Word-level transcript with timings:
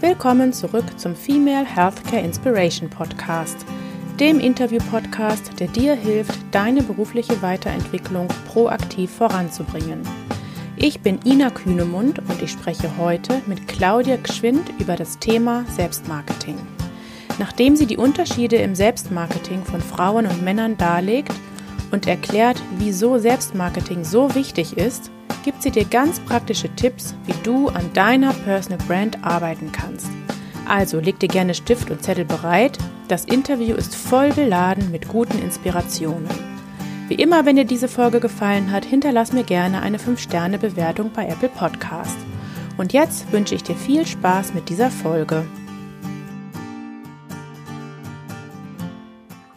Willkommen 0.00 0.52
zurück 0.52 0.84
zum 0.96 1.16
Female 1.16 1.66
Healthcare 1.66 2.22
Inspiration 2.22 2.88
Podcast, 2.88 3.66
dem 4.20 4.38
Interview-Podcast, 4.38 5.58
der 5.58 5.66
dir 5.66 5.96
hilft, 5.96 6.38
deine 6.52 6.84
berufliche 6.84 7.42
Weiterentwicklung 7.42 8.28
proaktiv 8.46 9.10
voranzubringen. 9.10 10.02
Ich 10.76 11.00
bin 11.00 11.18
Ina 11.24 11.50
Kühnemund 11.50 12.20
und 12.20 12.40
ich 12.40 12.52
spreche 12.52 12.96
heute 12.96 13.42
mit 13.48 13.66
Claudia 13.66 14.18
Gschwind 14.22 14.70
über 14.78 14.94
das 14.94 15.18
Thema 15.18 15.64
Selbstmarketing. 15.74 16.58
Nachdem 17.40 17.74
sie 17.74 17.86
die 17.86 17.96
Unterschiede 17.96 18.54
im 18.54 18.76
Selbstmarketing 18.76 19.64
von 19.64 19.80
Frauen 19.80 20.26
und 20.26 20.44
Männern 20.44 20.76
darlegt 20.76 21.34
und 21.90 22.06
erklärt, 22.06 22.62
wieso 22.78 23.18
Selbstmarketing 23.18 24.04
so 24.04 24.32
wichtig 24.36 24.76
ist, 24.78 25.10
gibt 25.44 25.62
sie 25.62 25.70
dir 25.70 25.84
ganz 25.84 26.20
praktische 26.20 26.68
Tipps, 26.74 27.14
wie 27.26 27.34
du 27.42 27.68
an 27.68 27.92
deiner 27.94 28.32
Personal 28.32 28.78
Brand 28.86 29.24
arbeiten 29.24 29.72
kannst. 29.72 30.10
Also 30.66 31.00
leg 31.00 31.18
dir 31.18 31.28
gerne 31.28 31.54
Stift 31.54 31.90
und 31.90 32.02
Zettel 32.02 32.24
bereit. 32.24 32.78
Das 33.08 33.24
Interview 33.24 33.74
ist 33.74 33.94
voll 33.94 34.32
beladen 34.32 34.90
mit 34.90 35.08
guten 35.08 35.38
Inspirationen. 35.38 36.28
Wie 37.08 37.14
immer, 37.14 37.46
wenn 37.46 37.56
dir 37.56 37.64
diese 37.64 37.88
Folge 37.88 38.20
gefallen 38.20 38.70
hat, 38.70 38.84
hinterlass 38.84 39.32
mir 39.32 39.44
gerne 39.44 39.80
eine 39.80 39.96
5-Sterne-Bewertung 39.96 41.10
bei 41.14 41.26
Apple 41.26 41.48
Podcast. 41.48 42.18
Und 42.76 42.92
jetzt 42.92 43.32
wünsche 43.32 43.54
ich 43.54 43.62
dir 43.62 43.76
viel 43.76 44.06
Spaß 44.06 44.52
mit 44.52 44.68
dieser 44.68 44.90
Folge. 44.90 45.46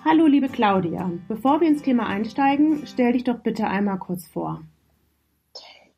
Hallo 0.05 0.27
liebe 0.27 0.49
Claudia, 0.49 1.11
bevor 1.27 1.61
wir 1.61 1.67
ins 1.67 1.83
Thema 1.83 2.07
einsteigen, 2.07 2.83
stell 2.85 3.13
dich 3.13 3.23
doch 3.23 3.39
bitte 3.39 3.67
einmal 3.67 3.97
kurz 3.97 4.25
vor. 4.25 4.61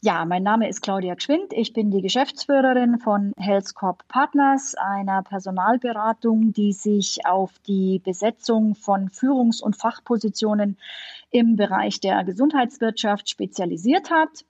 Ja, 0.06 0.26
mein 0.26 0.44
Name 0.44 0.68
ist 0.68 0.82
Claudia 0.82 1.16
Gschwind. 1.16 1.54
Ich 1.54 1.72
bin 1.72 1.90
die 1.90 2.02
Geschäftsführerin 2.02 3.00
von 3.00 3.32
HealthCorp 3.38 4.06
Partners, 4.10 4.76
einer 4.76 5.24
Personalberatung, 5.24 6.52
die 6.52 6.74
sich 6.74 7.26
auf 7.26 7.58
die 7.60 8.02
Besetzung 8.04 8.76
von 8.76 9.08
Führungs- 9.08 9.62
und 9.62 9.78
Fachpositionen 9.78 10.78
im 11.32 11.56
Bereich 11.56 12.02
der 12.02 12.26
Gesundheitswirtschaft 12.26 13.30
spezialisiert 13.30 14.12
hat. 14.12 14.44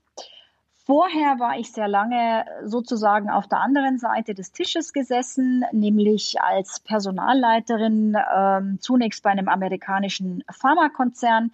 Vorher 0.88 1.38
war 1.38 1.60
ich 1.60 1.72
sehr 1.72 1.88
lange 1.88 2.46
sozusagen 2.66 3.30
auf 3.30 3.48
der 3.48 3.60
anderen 3.60 4.00
Seite 4.00 4.34
des 4.34 4.54
Tisches 4.54 4.92
gesessen, 4.92 5.66
nämlich 5.72 6.42
als 6.42 6.80
Personalleiterin 6.80 8.16
äh, 8.16 8.62
zunächst 8.80 9.22
bei 9.22 9.30
einem 9.30 9.50
amerikanischen 9.50 10.44
Pharmakonzern, 10.50 11.52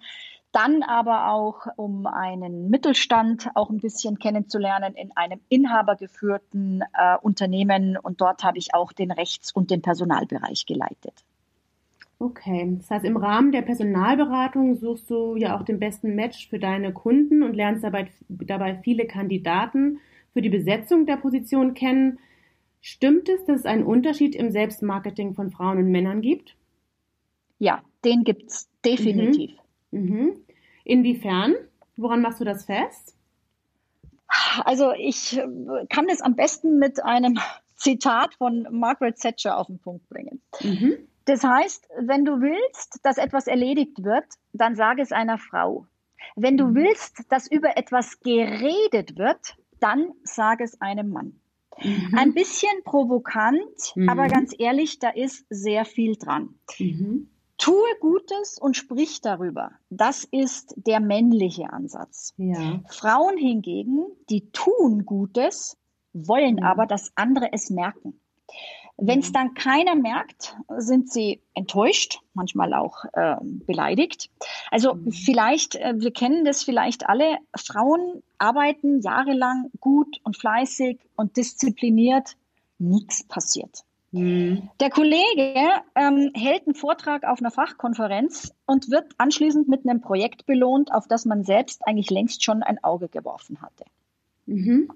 dann 0.52 0.82
aber 0.82 1.30
auch, 1.30 1.66
um 1.76 2.06
einen 2.06 2.70
Mittelstand 2.70 3.50
auch 3.54 3.70
ein 3.70 3.78
bisschen 3.78 4.18
kennenzulernen 4.18 4.94
in 4.94 5.10
einem 5.16 5.40
inhabergeführten 5.48 6.82
äh, 6.92 7.16
Unternehmen. 7.22 7.96
Und 7.96 8.20
dort 8.20 8.42
habe 8.42 8.58
ich 8.58 8.74
auch 8.74 8.92
den 8.92 9.10
Rechts- 9.10 9.52
und 9.52 9.70
den 9.70 9.82
Personalbereich 9.82 10.66
geleitet. 10.66 11.14
Okay, 12.18 12.76
das 12.78 12.90
heißt, 12.90 13.04
im 13.06 13.16
Rahmen 13.16 13.50
der 13.50 13.62
Personalberatung 13.62 14.76
suchst 14.76 15.08
du 15.08 15.36
ja 15.36 15.58
auch 15.58 15.64
den 15.64 15.78
besten 15.78 16.14
Match 16.14 16.50
für 16.50 16.58
deine 16.58 16.92
Kunden 16.92 17.42
und 17.42 17.54
lernst 17.54 17.82
dabei, 17.82 18.10
dabei 18.28 18.78
viele 18.82 19.06
Kandidaten 19.06 20.00
für 20.34 20.42
die 20.42 20.50
Besetzung 20.50 21.06
der 21.06 21.16
Position 21.16 21.72
kennen. 21.72 22.18
Stimmt 22.82 23.28
es, 23.30 23.44
dass 23.46 23.60
es 23.60 23.66
einen 23.66 23.84
Unterschied 23.84 24.34
im 24.34 24.50
Selbstmarketing 24.50 25.34
von 25.34 25.50
Frauen 25.50 25.78
und 25.78 25.90
Männern 25.90 26.20
gibt? 26.20 26.56
Ja, 27.58 27.82
den 28.04 28.24
gibt 28.24 28.50
es 28.50 28.68
definitiv. 28.84 29.52
Mhm. 29.52 29.59
Mhm. 29.90 30.44
Inwiefern? 30.84 31.54
Woran 31.96 32.22
machst 32.22 32.40
du 32.40 32.44
das 32.44 32.64
fest? 32.64 33.16
Also 34.64 34.92
ich 34.92 35.36
äh, 35.38 35.46
kann 35.88 36.08
es 36.08 36.20
am 36.20 36.36
besten 36.36 36.78
mit 36.78 37.04
einem 37.04 37.38
Zitat 37.76 38.34
von 38.34 38.66
Margaret 38.70 39.18
Thatcher 39.18 39.56
auf 39.56 39.66
den 39.66 39.78
Punkt 39.78 40.08
bringen. 40.08 40.40
Mhm. 40.62 40.98
Das 41.24 41.44
heißt, 41.44 41.88
wenn 42.00 42.24
du 42.24 42.40
willst, 42.40 43.00
dass 43.02 43.18
etwas 43.18 43.46
erledigt 43.46 44.02
wird, 44.02 44.26
dann 44.52 44.74
sage 44.74 45.02
es 45.02 45.12
einer 45.12 45.38
Frau. 45.38 45.86
Wenn 46.36 46.56
du 46.56 46.66
mhm. 46.66 46.74
willst, 46.74 47.24
dass 47.30 47.50
über 47.50 47.76
etwas 47.76 48.20
geredet 48.20 49.16
wird, 49.16 49.56
dann 49.80 50.12
sage 50.24 50.64
es 50.64 50.80
einem 50.80 51.10
Mann. 51.10 51.40
Mhm. 51.82 52.14
Ein 52.16 52.34
bisschen 52.34 52.82
provokant, 52.84 53.94
mhm. 53.94 54.08
aber 54.08 54.28
ganz 54.28 54.54
ehrlich, 54.58 54.98
da 54.98 55.10
ist 55.10 55.46
sehr 55.48 55.84
viel 55.84 56.16
dran. 56.16 56.54
Mhm. 56.78 57.30
Tue 57.60 57.88
Gutes 58.00 58.58
und 58.58 58.74
sprich 58.74 59.20
darüber. 59.20 59.72
Das 59.90 60.24
ist 60.24 60.74
der 60.76 60.98
männliche 60.98 61.70
Ansatz. 61.70 62.32
Ja. 62.38 62.80
Frauen 62.88 63.36
hingegen, 63.36 64.06
die 64.30 64.50
tun 64.50 65.04
Gutes, 65.04 65.76
wollen 66.14 66.56
ja. 66.56 66.64
aber, 66.64 66.86
dass 66.86 67.12
andere 67.16 67.52
es 67.52 67.68
merken. 67.68 68.18
Wenn 68.96 69.20
es 69.20 69.30
dann 69.30 69.52
keiner 69.52 69.94
merkt, 69.94 70.56
sind 70.78 71.12
sie 71.12 71.42
enttäuscht, 71.52 72.20
manchmal 72.32 72.72
auch 72.72 73.04
äh, 73.12 73.36
beleidigt. 73.42 74.30
Also 74.70 74.94
mhm. 74.94 75.12
vielleicht, 75.12 75.74
äh, 75.74 75.94
wir 75.98 76.12
kennen 76.12 76.46
das 76.46 76.62
vielleicht 76.62 77.10
alle, 77.10 77.36
Frauen 77.54 78.22
arbeiten 78.38 79.00
jahrelang 79.00 79.70
gut 79.80 80.18
und 80.22 80.36
fleißig 80.36 80.98
und 81.14 81.36
diszipliniert, 81.36 82.36
nichts 82.78 83.22
passiert. 83.22 83.84
Mhm. 84.12 84.68
Der 84.80 84.90
Kollege 84.90 85.54
ähm, 85.94 86.32
hält 86.34 86.66
einen 86.66 86.74
Vortrag 86.74 87.24
auf 87.24 87.40
einer 87.40 87.50
Fachkonferenz 87.50 88.52
und 88.66 88.90
wird 88.90 89.12
anschließend 89.18 89.68
mit 89.68 89.86
einem 89.86 90.00
Projekt 90.00 90.46
belohnt, 90.46 90.92
auf 90.92 91.06
das 91.06 91.24
man 91.24 91.44
selbst 91.44 91.86
eigentlich 91.86 92.10
längst 92.10 92.42
schon 92.42 92.62
ein 92.62 92.82
Auge 92.82 93.08
geworfen 93.08 93.62
hatte. 93.62 93.84
Mhm. 94.46 94.90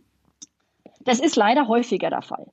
Das 1.04 1.20
ist 1.20 1.36
leider 1.36 1.68
häufiger 1.68 2.10
der 2.10 2.22
Fall. 2.22 2.46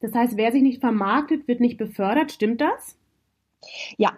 Das 0.00 0.12
heißt, 0.12 0.36
wer 0.36 0.52
sich 0.52 0.62
nicht 0.62 0.80
vermarktet, 0.80 1.48
wird 1.48 1.60
nicht 1.60 1.78
befördert. 1.78 2.32
Stimmt 2.32 2.60
das? 2.60 2.96
Ja, 3.96 4.12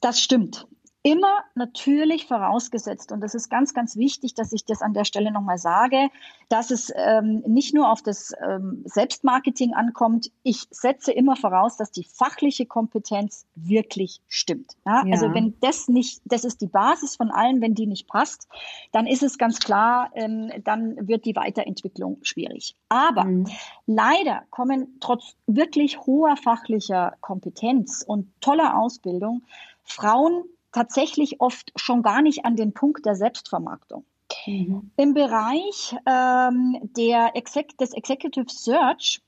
das 0.00 0.20
stimmt. 0.20 0.66
Immer 1.02 1.38
natürlich 1.54 2.26
vorausgesetzt, 2.26 3.10
und 3.10 3.22
das 3.22 3.34
ist 3.34 3.48
ganz, 3.48 3.72
ganz 3.72 3.96
wichtig, 3.96 4.34
dass 4.34 4.52
ich 4.52 4.66
das 4.66 4.82
an 4.82 4.92
der 4.92 5.04
Stelle 5.04 5.32
nochmal 5.32 5.56
sage, 5.56 6.10
dass 6.50 6.70
es 6.70 6.92
ähm, 6.94 7.42
nicht 7.46 7.72
nur 7.74 7.90
auf 7.90 8.02
das 8.02 8.34
ähm, 8.46 8.82
Selbstmarketing 8.84 9.72
ankommt. 9.72 10.30
Ich 10.42 10.66
setze 10.70 11.10
immer 11.12 11.36
voraus, 11.36 11.78
dass 11.78 11.90
die 11.90 12.04
fachliche 12.04 12.66
Kompetenz 12.66 13.46
wirklich 13.54 14.20
stimmt. 14.28 14.76
Ja? 14.84 15.02
Ja. 15.06 15.12
Also 15.12 15.32
wenn 15.32 15.54
das 15.60 15.88
nicht, 15.88 16.20
das 16.26 16.44
ist 16.44 16.60
die 16.60 16.66
Basis 16.66 17.16
von 17.16 17.30
allem, 17.30 17.62
wenn 17.62 17.74
die 17.74 17.86
nicht 17.86 18.06
passt, 18.06 18.46
dann 18.92 19.06
ist 19.06 19.22
es 19.22 19.38
ganz 19.38 19.58
klar, 19.58 20.10
ähm, 20.14 20.52
dann 20.64 21.08
wird 21.08 21.24
die 21.24 21.34
Weiterentwicklung 21.34 22.18
schwierig. 22.20 22.76
Aber 22.90 23.24
mhm. 23.24 23.46
leider 23.86 24.42
kommen 24.50 24.98
trotz 25.00 25.34
wirklich 25.46 26.00
hoher 26.00 26.36
fachlicher 26.36 27.16
Kompetenz 27.22 28.04
und 28.06 28.30
toller 28.42 28.78
Ausbildung 28.78 29.44
Frauen 29.82 30.44
tatsächlich 30.72 31.40
oft 31.40 31.72
schon 31.76 32.02
gar 32.02 32.22
nicht 32.22 32.44
an 32.44 32.56
den 32.56 32.72
Punkt 32.72 33.06
der 33.06 33.14
Selbstvermarktung. 33.14 34.04
Mhm. 34.46 34.90
Im 34.96 35.14
Bereich 35.14 35.96
ähm, 36.06 36.78
der 36.96 37.34
Exec 37.34 37.76
des 37.78 37.92
Executive 37.92 38.46
Search 38.48 39.20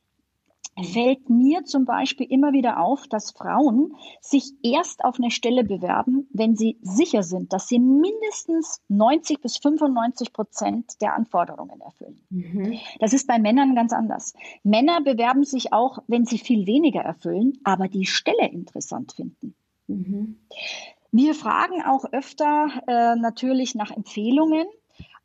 fällt 0.81 1.29
mir 1.29 1.65
zum 1.65 1.85
Beispiel 1.85 2.27
immer 2.31 2.53
wieder 2.53 2.81
auf, 2.81 3.07
dass 3.07 3.33
Frauen 3.33 3.95
sich 4.21 4.53
erst 4.63 5.05
auf 5.05 5.19
eine 5.19 5.31
Stelle 5.31 5.65
bewerben, 5.65 6.27
wenn 6.33 6.57
sie 6.57 6.79
sicher 6.81 7.23
sind, 7.23 7.53
dass 7.53 7.69
sie 7.69 7.79
mindestens 7.79 8.81
90 8.89 9.41
bis 9.43 9.59
95 9.59 10.33
Prozent 10.33 11.01
der 11.03 11.15
Anforderungen 11.15 11.81
erfüllen. 11.81 12.23
Mhm. 12.31 12.79
Das 13.01 13.13
ist 13.13 13.27
bei 13.27 13.39
Männern 13.39 13.75
ganz 13.75 13.93
anders. 13.93 14.33
Männer 14.63 15.03
bewerben 15.03 15.45
sich 15.45 15.75
auch, 15.75 15.99
wenn 16.07 16.25
sie 16.25 16.39
viel 16.39 16.67
weniger 16.67 17.01
erfüllen, 17.01 17.59
aber 17.65 17.89
die 17.89 18.07
Stelle 18.07 18.49
interessant 18.49 19.13
finden. 19.13 19.55
Mhm. 19.89 20.39
Wir 21.13 21.35
fragen 21.35 21.83
auch 21.83 22.07
öfter 22.11 22.83
äh, 22.87 23.17
natürlich 23.17 23.75
nach 23.75 23.91
Empfehlungen. 23.91 24.67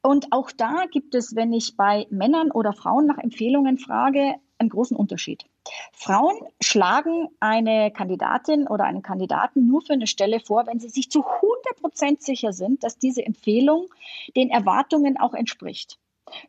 Und 0.02 0.32
auch 0.32 0.52
da 0.52 0.86
gibt 0.92 1.16
es, 1.16 1.36
wenn 1.36 1.54
ich 1.54 1.76
bei 1.76 2.08
Männern 2.10 2.52
oder 2.52 2.74
Frauen 2.74 3.08
nach 3.08 3.18
Empfehlungen 3.18 3.78
frage, 3.78 4.36
einen 4.60 4.70
großen 4.70 4.98
Unterschied. 4.98 5.46
Frauen 5.94 6.36
schlagen 6.62 7.30
eine 7.40 7.92
Kandidatin 7.92 8.68
oder 8.68 8.84
einen 8.86 9.02
Kandidaten 9.02 9.68
nur 9.68 9.82
für 9.82 9.94
eine 9.94 10.08
Stelle 10.08 10.40
vor, 10.40 10.68
wenn 10.68 10.80
sie 10.80 10.90
sich 10.90 11.10
zu 11.10 11.24
100 11.26 11.82
Prozent 11.82 12.22
sicher 12.22 12.54
sind, 12.54 12.84
dass 12.84 12.98
diese 12.98 13.26
Empfehlung 13.26 13.88
den 14.36 14.50
Erwartungen 14.50 15.18
auch 15.18 15.34
entspricht. 15.34 16.00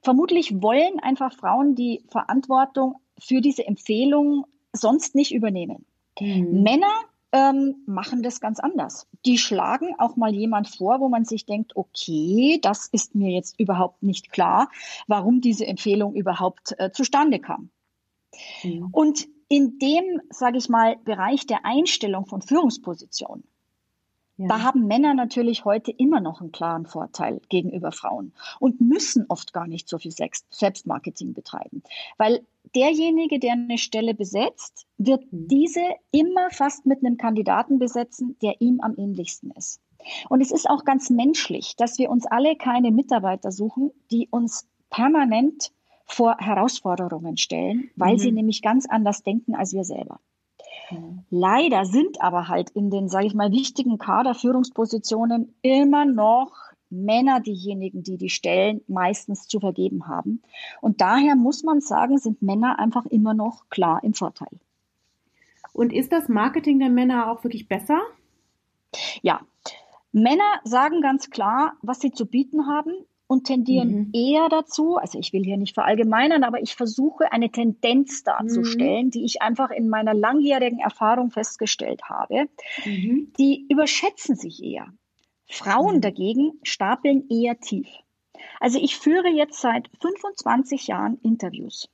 Vermutlich 0.02 0.62
wollen 0.62 1.00
einfach 1.00 1.32
Frauen 1.32 1.74
die 1.74 2.02
Verantwortung 2.08 2.96
für 3.18 3.40
diese 3.40 3.66
Empfehlung 3.66 4.46
sonst 4.72 5.14
nicht 5.14 5.32
übernehmen. 5.32 5.84
Mhm. 6.20 6.62
Männer 6.62 7.04
ähm, 7.32 7.76
machen 7.86 8.22
das 8.22 8.40
ganz 8.40 8.58
anders. 8.58 9.06
Die 9.26 9.38
schlagen 9.38 9.94
auch 9.98 10.16
mal 10.16 10.34
jemand 10.34 10.68
vor, 10.68 11.00
wo 11.00 11.08
man 11.08 11.24
sich 11.24 11.44
denkt, 11.44 11.76
okay, 11.76 12.58
das 12.62 12.86
ist 12.86 13.14
mir 13.14 13.30
jetzt 13.30 13.58
überhaupt 13.60 14.02
nicht 14.02 14.32
klar, 14.32 14.70
warum 15.06 15.40
diese 15.40 15.66
Empfehlung 15.66 16.14
überhaupt 16.14 16.74
äh, 16.78 16.90
zustande 16.90 17.38
kam. 17.38 17.70
Mhm. 18.62 18.88
Und 18.92 19.28
in 19.48 19.78
dem, 19.78 20.20
sage 20.30 20.58
ich 20.58 20.68
mal, 20.68 20.96
Bereich 21.04 21.46
der 21.46 21.64
Einstellung 21.64 22.26
von 22.26 22.42
Führungspositionen, 22.42 23.44
ja. 24.36 24.46
da 24.46 24.62
haben 24.62 24.86
Männer 24.86 25.14
natürlich 25.14 25.64
heute 25.64 25.90
immer 25.90 26.20
noch 26.20 26.40
einen 26.40 26.52
klaren 26.52 26.86
Vorteil 26.86 27.40
gegenüber 27.48 27.92
Frauen 27.92 28.32
und 28.60 28.80
müssen 28.80 29.26
oft 29.28 29.52
gar 29.52 29.66
nicht 29.66 29.88
so 29.88 29.98
viel 29.98 30.12
Selbstmarketing 30.12 31.34
betreiben. 31.34 31.82
Weil 32.18 32.46
derjenige, 32.74 33.38
der 33.38 33.52
eine 33.52 33.78
Stelle 33.78 34.14
besetzt, 34.14 34.86
wird 34.96 35.32
mhm. 35.32 35.48
diese 35.48 35.84
immer 36.10 36.50
fast 36.50 36.86
mit 36.86 37.04
einem 37.04 37.16
Kandidaten 37.16 37.78
besetzen, 37.78 38.36
der 38.42 38.60
ihm 38.60 38.80
am 38.80 38.94
ähnlichsten 38.96 39.50
ist. 39.52 39.80
Und 40.28 40.40
es 40.40 40.52
ist 40.52 40.68
auch 40.68 40.84
ganz 40.84 41.10
menschlich, 41.10 41.74
dass 41.76 41.98
wir 41.98 42.10
uns 42.10 42.26
alle 42.26 42.56
keine 42.56 42.90
Mitarbeiter 42.90 43.50
suchen, 43.50 43.90
die 44.10 44.28
uns 44.30 44.68
permanent 44.90 45.72
vor 46.06 46.36
Herausforderungen 46.38 47.36
stellen, 47.36 47.90
weil 47.96 48.14
mhm. 48.14 48.18
sie 48.18 48.32
nämlich 48.32 48.62
ganz 48.62 48.86
anders 48.86 49.22
denken 49.22 49.54
als 49.54 49.72
wir 49.74 49.84
selber. 49.84 50.20
Mhm. 50.90 51.24
Leider 51.30 51.84
sind 51.84 52.20
aber 52.20 52.48
halt 52.48 52.70
in 52.70 52.90
den, 52.90 53.08
sage 53.08 53.26
ich 53.26 53.34
mal, 53.34 53.52
wichtigen 53.52 53.98
Kaderführungspositionen 53.98 55.54
immer 55.62 56.04
noch 56.06 56.52
Männer 56.90 57.40
diejenigen, 57.40 58.02
die 58.02 58.16
die 58.16 58.30
Stellen 58.30 58.80
meistens 58.88 59.46
zu 59.46 59.60
vergeben 59.60 60.08
haben. 60.08 60.42
Und 60.80 61.00
daher 61.00 61.36
muss 61.36 61.62
man 61.62 61.80
sagen, 61.80 62.18
sind 62.18 62.42
Männer 62.42 62.78
einfach 62.78 63.06
immer 63.06 63.34
noch 63.34 63.68
klar 63.68 64.02
im 64.02 64.14
Vorteil. 64.14 64.60
Und 65.72 65.92
ist 65.92 66.12
das 66.12 66.28
Marketing 66.28 66.78
der 66.78 66.90
Männer 66.90 67.30
auch 67.30 67.44
wirklich 67.44 67.68
besser? 67.68 68.00
Ja, 69.22 69.40
Männer 70.12 70.60
sagen 70.64 71.02
ganz 71.02 71.30
klar, 71.30 71.74
was 71.82 72.00
sie 72.00 72.10
zu 72.10 72.26
bieten 72.26 72.66
haben 72.66 72.92
und 73.26 73.44
tendieren 73.44 73.90
mhm. 73.90 74.10
eher 74.14 74.48
dazu, 74.48 74.96
also 74.96 75.18
ich 75.18 75.32
will 75.32 75.44
hier 75.44 75.58
nicht 75.58 75.74
verallgemeinern, 75.74 76.44
aber 76.44 76.62
ich 76.62 76.74
versuche 76.74 77.30
eine 77.30 77.50
Tendenz 77.50 78.24
darzustellen, 78.24 79.06
mhm. 79.06 79.10
die 79.10 79.24
ich 79.24 79.42
einfach 79.42 79.70
in 79.70 79.88
meiner 79.88 80.14
langjährigen 80.14 80.78
Erfahrung 80.78 81.30
festgestellt 81.30 82.04
habe. 82.04 82.48
Mhm. 82.84 83.32
Die 83.38 83.66
überschätzen 83.70 84.34
sich 84.34 84.62
eher. 84.64 84.88
Frauen 85.48 85.96
mhm. 85.96 86.00
dagegen 86.00 86.52
stapeln 86.62 87.28
eher 87.28 87.58
tief. 87.58 87.88
Also 88.60 88.78
ich 88.80 88.96
führe 88.96 89.28
jetzt 89.28 89.60
seit 89.60 89.88
25 90.00 90.86
Jahren 90.88 91.18
Interviews. 91.22 91.88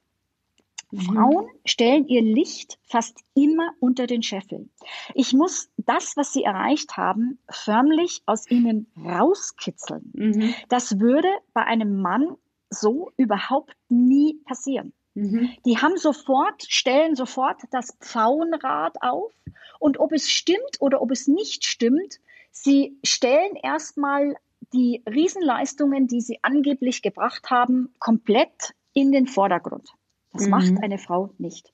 Mhm. 0.90 1.00
Frauen 1.00 1.48
stellen 1.64 2.06
ihr 2.06 2.22
Licht 2.22 2.78
fast 2.84 3.18
immer 3.34 3.70
unter 3.80 4.06
den 4.06 4.22
Scheffel. 4.22 4.68
Ich 5.14 5.32
muss 5.32 5.68
das, 5.76 6.16
was 6.16 6.32
sie 6.32 6.44
erreicht 6.44 6.96
haben, 6.96 7.38
förmlich 7.50 8.22
aus 8.26 8.48
ihnen 8.50 8.86
rauskitzeln. 8.96 10.10
Mhm. 10.14 10.54
Das 10.68 11.00
würde 11.00 11.28
bei 11.52 11.64
einem 11.64 12.00
Mann 12.00 12.36
so 12.70 13.10
überhaupt 13.16 13.76
nie 13.88 14.34
passieren. 14.44 14.92
Mhm. 15.14 15.50
Die 15.64 15.78
haben 15.78 15.96
sofort, 15.96 16.64
stellen 16.68 17.14
sofort 17.14 17.62
das 17.70 17.96
Pfauenrad 18.00 19.00
auf 19.00 19.32
und 19.78 19.98
ob 19.98 20.12
es 20.12 20.30
stimmt 20.30 20.80
oder 20.80 21.00
ob 21.02 21.10
es 21.10 21.28
nicht 21.28 21.64
stimmt, 21.64 22.20
sie 22.54 22.98
stellen 23.04 23.56
erstmal 23.62 24.36
die 24.72 25.02
Riesenleistungen, 25.08 26.06
die 26.06 26.20
sie 26.20 26.38
angeblich 26.42 27.02
gebracht 27.02 27.50
haben, 27.50 27.92
komplett 27.98 28.74
in 28.92 29.12
den 29.12 29.26
Vordergrund. 29.26 29.90
Das 30.32 30.44
mhm. 30.44 30.50
macht 30.50 30.82
eine 30.82 30.98
Frau 30.98 31.34
nicht. 31.38 31.72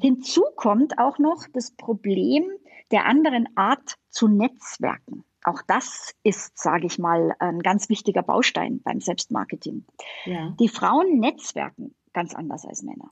Hinzu 0.00 0.42
kommt 0.56 0.98
auch 0.98 1.18
noch 1.18 1.46
das 1.52 1.72
Problem 1.72 2.44
der 2.90 3.06
anderen 3.06 3.48
Art 3.56 3.96
zu 4.10 4.28
netzwerken. 4.28 5.24
Auch 5.44 5.62
das 5.66 6.14
ist, 6.22 6.58
sage 6.58 6.86
ich 6.86 6.98
mal, 6.98 7.34
ein 7.38 7.60
ganz 7.60 7.88
wichtiger 7.88 8.22
Baustein 8.22 8.80
beim 8.82 9.00
Selbstmarketing. 9.00 9.84
Ja. 10.24 10.54
Die 10.58 10.68
Frauen 10.68 11.18
netzwerken 11.18 11.94
ganz 12.12 12.34
anders 12.34 12.64
als 12.64 12.82
Männer. 12.82 13.10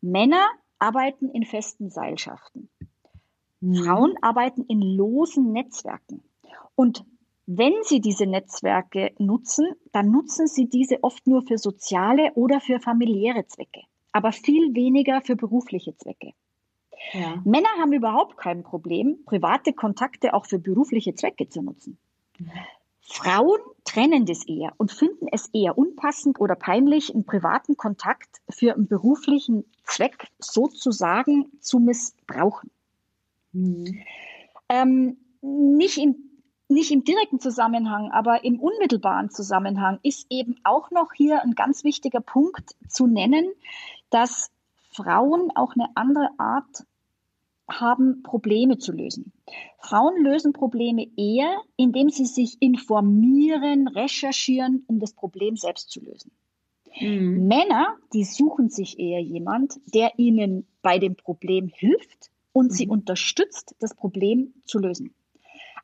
Männer 0.00 0.46
arbeiten 0.78 1.28
in 1.28 1.44
festen 1.44 1.90
Seilschaften. 1.90 2.70
Mhm. 3.60 3.74
Frauen 3.74 4.14
arbeiten 4.22 4.64
in 4.64 4.80
losen 4.80 5.52
Netzwerken. 5.52 6.22
Und 6.74 7.04
wenn 7.46 7.74
Sie 7.82 8.00
diese 8.00 8.26
Netzwerke 8.26 9.12
nutzen, 9.18 9.66
dann 9.92 10.10
nutzen 10.10 10.46
Sie 10.46 10.68
diese 10.68 11.02
oft 11.02 11.26
nur 11.26 11.42
für 11.42 11.58
soziale 11.58 12.32
oder 12.34 12.60
für 12.60 12.78
familiäre 12.78 13.46
Zwecke, 13.46 13.80
aber 14.12 14.32
viel 14.32 14.74
weniger 14.74 15.22
für 15.22 15.34
berufliche 15.34 15.96
Zwecke. 15.96 16.32
Ja. 17.12 17.40
Männer 17.44 17.68
haben 17.80 17.92
überhaupt 17.92 18.36
kein 18.36 18.62
Problem, 18.62 19.24
private 19.24 19.72
Kontakte 19.72 20.34
auch 20.34 20.46
für 20.46 20.58
berufliche 20.58 21.14
Zwecke 21.14 21.48
zu 21.48 21.62
nutzen. 21.62 21.98
Mhm. 22.38 22.50
Frauen 23.00 23.60
trennen 23.84 24.26
das 24.26 24.46
eher 24.46 24.74
und 24.76 24.92
finden 24.92 25.28
es 25.32 25.48
eher 25.54 25.78
unpassend 25.78 26.38
oder 26.40 26.54
peinlich, 26.54 27.14
einen 27.14 27.24
privaten 27.24 27.76
Kontakt 27.78 28.28
für 28.50 28.74
einen 28.74 28.86
beruflichen 28.86 29.64
Zweck 29.84 30.28
sozusagen 30.38 31.46
zu 31.60 31.78
missbrauchen. 31.78 32.70
Mhm. 33.52 34.02
Ähm, 34.68 35.16
nicht 35.40 35.98
im 35.98 36.28
nicht 36.70 36.90
im 36.90 37.02
direkten 37.02 37.40
Zusammenhang, 37.40 38.10
aber 38.12 38.44
im 38.44 38.60
unmittelbaren 38.60 39.30
Zusammenhang 39.30 39.98
ist 40.02 40.26
eben 40.28 40.56
auch 40.64 40.90
noch 40.90 41.14
hier 41.14 41.42
ein 41.42 41.54
ganz 41.54 41.82
wichtiger 41.82 42.20
Punkt 42.20 42.76
zu 42.88 43.06
nennen, 43.06 43.46
dass 44.10 44.50
Frauen 44.90 45.50
auch 45.54 45.74
eine 45.74 45.88
andere 45.94 46.28
Art 46.36 46.84
haben, 47.70 48.22
Probleme 48.22 48.78
zu 48.78 48.92
lösen. 48.92 49.32
Frauen 49.78 50.22
lösen 50.22 50.52
Probleme 50.52 51.06
eher, 51.16 51.58
indem 51.76 52.10
sie 52.10 52.26
sich 52.26 52.56
informieren, 52.60 53.88
recherchieren, 53.88 54.84
um 54.86 55.00
das 55.00 55.12
Problem 55.12 55.56
selbst 55.56 55.90
zu 55.90 56.00
lösen. 56.00 56.32
Mhm. 56.98 57.46
Männer, 57.46 57.96
die 58.12 58.24
suchen 58.24 58.70
sich 58.70 58.98
eher 58.98 59.20
jemand, 59.20 59.74
der 59.94 60.18
ihnen 60.18 60.66
bei 60.82 60.98
dem 60.98 61.16
Problem 61.16 61.68
hilft 61.68 62.30
und 62.58 62.72
mhm. 62.72 62.74
sie 62.74 62.88
unterstützt, 62.88 63.76
das 63.78 63.94
Problem 63.94 64.52
zu 64.64 64.80
lösen. 64.80 65.14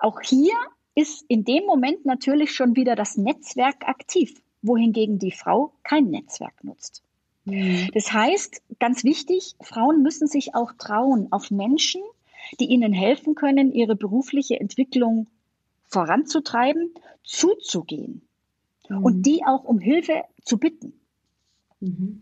Auch 0.01 0.21
hier 0.21 0.55
ist 0.97 1.25
in 1.29 1.45
dem 1.45 1.65
Moment 1.67 2.05
natürlich 2.05 2.53
schon 2.53 2.75
wieder 2.75 2.97
das 2.97 3.17
Netzwerk 3.17 3.87
aktiv, 3.87 4.43
wohingegen 4.61 5.21
die 5.21 5.31
Frau 5.31 5.73
kein 5.85 6.07
Netzwerk 6.07 6.65
nutzt. 6.65 7.05
Mhm. 7.45 7.91
Das 7.95 8.13
heißt, 8.13 8.61
ganz 8.81 9.05
wichtig, 9.05 9.55
Frauen 9.61 10.03
müssen 10.03 10.27
sich 10.27 10.57
auch 10.57 10.73
trauen, 10.73 11.29
auf 11.31 11.53
Menschen, 11.53 12.03
die 12.59 12.67
ihnen 12.67 12.93
helfen 12.93 13.37
können, 13.37 13.73
ihre 13.73 13.95
berufliche 13.95 14.59
Entwicklung 14.59 15.29
voranzutreiben, 15.85 16.93
zuzugehen 17.23 18.23
mhm. 18.89 19.05
und 19.05 19.23
die 19.23 19.45
auch 19.47 19.63
um 19.63 19.79
Hilfe 19.79 20.25
zu 20.43 20.59
bitten. 20.59 20.95
Mhm. 21.79 22.21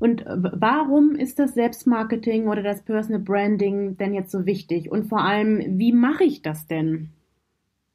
Und 0.00 0.24
warum 0.26 1.16
ist 1.16 1.38
das 1.38 1.54
Selbstmarketing 1.54 2.46
oder 2.46 2.62
das 2.62 2.82
Personal 2.82 3.20
Branding 3.20 3.96
denn 3.96 4.14
jetzt 4.14 4.30
so 4.30 4.46
wichtig? 4.46 4.90
Und 4.90 5.08
vor 5.08 5.20
allem, 5.20 5.78
wie 5.78 5.92
mache 5.92 6.24
ich 6.24 6.42
das 6.42 6.66
denn? 6.66 7.10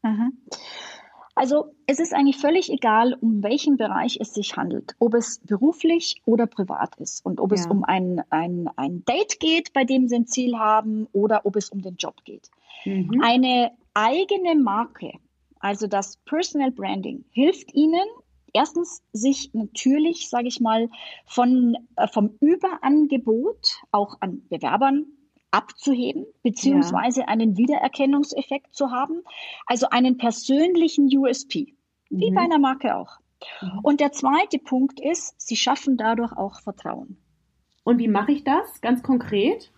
Mhm. 0.03 0.33
Also 1.35 1.73
es 1.87 1.99
ist 1.99 2.13
eigentlich 2.13 2.37
völlig 2.37 2.71
egal, 2.71 3.17
um 3.19 3.41
welchen 3.41 3.77
Bereich 3.77 4.17
es 4.21 4.33
sich 4.33 4.55
handelt, 4.55 4.95
ob 4.99 5.15
es 5.15 5.39
beruflich 5.39 6.21
oder 6.25 6.45
privat 6.45 6.95
ist 6.97 7.25
und 7.25 7.39
ob 7.39 7.51
ja. 7.51 7.55
es 7.55 7.65
um 7.65 7.83
ein, 7.83 8.21
ein, 8.29 8.69
ein 8.75 9.03
Date 9.05 9.39
geht, 9.39 9.73
bei 9.73 9.83
dem 9.83 10.07
Sie 10.07 10.15
ein 10.15 10.27
Ziel 10.27 10.57
haben 10.59 11.07
oder 11.11 11.45
ob 11.45 11.55
es 11.55 11.69
um 11.69 11.81
den 11.81 11.95
Job 11.95 12.23
geht. 12.23 12.51
Mhm. 12.85 13.21
Eine 13.23 13.71
eigene 13.95 14.55
Marke, 14.55 15.13
also 15.59 15.87
das 15.87 16.17
Personal 16.17 16.71
Branding, 16.71 17.25
hilft 17.31 17.73
Ihnen, 17.73 18.05
erstens 18.53 19.03
sich 19.11 19.51
natürlich, 19.53 20.29
sage 20.29 20.47
ich 20.47 20.59
mal, 20.61 20.89
von, 21.25 21.77
äh, 21.95 22.07
vom 22.07 22.37
Überangebot 22.39 23.81
auch 23.91 24.17
an 24.21 24.43
Bewerbern 24.49 25.05
abzuheben, 25.51 26.25
beziehungsweise 26.41 27.21
ja. 27.21 27.27
einen 27.27 27.57
Wiedererkennungseffekt 27.57 28.73
zu 28.75 28.91
haben, 28.91 29.23
also 29.67 29.87
einen 29.89 30.17
persönlichen 30.17 31.15
USP, 31.15 31.75
wie 32.09 32.31
mhm. 32.31 32.35
bei 32.35 32.41
einer 32.41 32.59
Marke 32.59 32.95
auch. 32.95 33.19
Mhm. 33.61 33.79
Und 33.83 33.99
der 33.99 34.11
zweite 34.11 34.57
Punkt 34.57 34.99
ist, 34.99 35.39
sie 35.39 35.55
schaffen 35.55 35.97
dadurch 35.97 36.31
auch 36.33 36.61
Vertrauen. 36.61 37.17
Und 37.83 37.99
wie 37.99 38.07
mache 38.07 38.31
ich 38.31 38.43
das 38.43 38.81
ganz 38.81 39.03
konkret? 39.03 39.71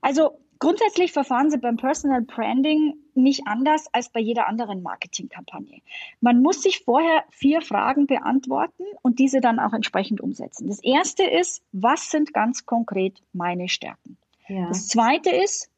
Also 0.00 0.38
grundsätzlich 0.58 1.12
verfahren 1.12 1.50
Sie 1.50 1.58
beim 1.58 1.76
Personal 1.76 2.22
Branding 2.22 2.94
nicht 3.14 3.46
anders 3.46 3.86
als 3.92 4.10
bei 4.10 4.20
jeder 4.20 4.48
anderen 4.48 4.82
Marketingkampagne. 4.82 5.80
Man 6.20 6.42
muss 6.42 6.62
sich 6.62 6.80
vorher 6.80 7.24
vier 7.30 7.62
Fragen 7.62 8.06
beantworten 8.06 8.84
und 9.02 9.18
diese 9.18 9.40
dann 9.40 9.58
auch 9.58 9.72
entsprechend 9.72 10.20
umsetzen. 10.20 10.68
Das 10.68 10.82
erste 10.82 11.24
ist, 11.24 11.62
was 11.72 12.10
sind 12.10 12.32
ganz 12.32 12.66
konkret 12.66 13.22
meine 13.32 13.68
Stärken? 13.68 14.16
Ja. 14.48 14.68
Das 14.68 14.88
zweite 14.88 15.30
ist, 15.30 15.70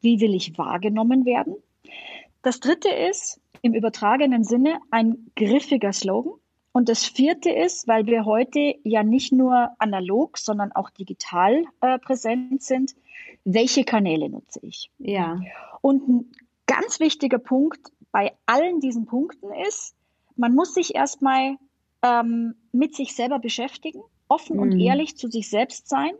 wie 0.00 0.20
will 0.20 0.34
ich 0.34 0.56
wahrgenommen 0.58 1.24
werden? 1.24 1.56
Das 2.42 2.60
dritte 2.60 2.88
ist 2.88 3.40
im 3.62 3.74
übertragenen 3.74 4.44
Sinne 4.44 4.80
ein 4.90 5.30
griffiger 5.36 5.92
Slogan. 5.92 6.34
Und 6.72 6.88
das 6.88 7.04
vierte 7.04 7.50
ist, 7.50 7.86
weil 7.86 8.06
wir 8.06 8.24
heute 8.24 8.74
ja 8.82 9.02
nicht 9.02 9.32
nur 9.32 9.70
analog, 9.78 10.38
sondern 10.38 10.72
auch 10.72 10.90
digital 10.90 11.64
äh, 11.82 11.98
präsent 11.98 12.62
sind, 12.62 12.94
welche 13.44 13.84
Kanäle 13.84 14.28
nutze 14.28 14.60
ich? 14.62 14.90
Ja. 14.98 15.40
Und 15.80 16.08
ein 16.08 16.32
ganz 16.66 17.00
wichtiger 17.00 17.38
Punkt 17.38 17.92
bei 18.10 18.32
allen 18.46 18.80
diesen 18.80 19.06
Punkten 19.06 19.52
ist, 19.68 19.94
man 20.36 20.54
muss 20.54 20.74
sich 20.74 20.94
erstmal 20.94 21.56
ähm, 22.02 22.54
mit 22.72 22.94
sich 22.94 23.14
selber 23.14 23.38
beschäftigen, 23.38 24.00
offen 24.28 24.56
mhm. 24.56 24.62
und 24.62 24.80
ehrlich 24.80 25.16
zu 25.16 25.28
sich 25.28 25.48
selbst 25.48 25.88
sein 25.88 26.12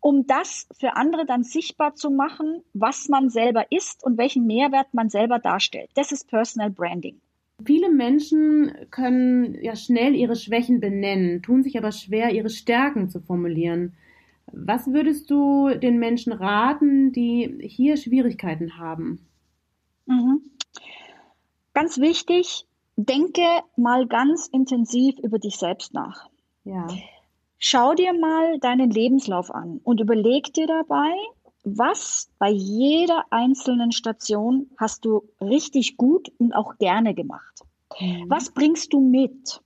um 0.00 0.26
das 0.26 0.68
für 0.78 0.96
andere 0.96 1.26
dann 1.26 1.42
sichtbar 1.42 1.94
zu 1.94 2.10
machen, 2.10 2.62
was 2.72 3.08
man 3.08 3.30
selber 3.30 3.66
ist 3.70 4.04
und 4.04 4.18
welchen 4.18 4.46
Mehrwert 4.46 4.92
man 4.92 5.10
selber 5.10 5.38
darstellt. 5.38 5.90
Das 5.94 6.12
ist 6.12 6.28
Personal 6.28 6.70
Branding. 6.70 7.20
Viele 7.64 7.90
Menschen 7.90 8.72
können 8.90 9.58
ja 9.60 9.74
schnell 9.74 10.14
ihre 10.14 10.36
Schwächen 10.36 10.78
benennen, 10.78 11.42
tun 11.42 11.64
sich 11.64 11.76
aber 11.76 11.90
schwer, 11.90 12.30
ihre 12.30 12.50
Stärken 12.50 13.08
zu 13.08 13.20
formulieren. 13.20 13.94
Was 14.52 14.86
würdest 14.86 15.30
du 15.30 15.70
den 15.70 15.98
Menschen 15.98 16.32
raten, 16.32 17.12
die 17.12 17.58
hier 17.62 17.96
Schwierigkeiten 17.96 18.78
haben? 18.78 19.26
Mhm. 20.06 20.42
Ganz 21.74 21.98
wichtig, 21.98 22.66
denke 22.96 23.42
mal 23.76 24.06
ganz 24.06 24.48
intensiv 24.48 25.18
über 25.18 25.38
dich 25.38 25.56
selbst 25.56 25.94
nach. 25.94 26.28
Ja. 26.64 26.86
Schau 27.58 27.94
dir 27.94 28.12
mal 28.12 28.58
deinen 28.60 28.90
Lebenslauf 28.90 29.50
an 29.50 29.80
und 29.84 30.00
überleg 30.00 30.52
dir 30.54 30.66
dabei, 30.66 31.12
was 31.64 32.30
bei 32.38 32.50
jeder 32.50 33.24
einzelnen 33.30 33.92
Station 33.92 34.70
hast 34.76 35.04
du 35.04 35.28
richtig 35.40 35.96
gut 35.96 36.30
und 36.38 36.52
auch 36.52 36.78
gerne 36.78 37.14
gemacht? 37.14 37.62
Mhm. 38.00 38.26
Was 38.28 38.50
bringst 38.50 38.92
du 38.92 39.00
mit? 39.00 39.60